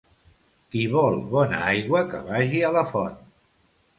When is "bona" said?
1.33-1.59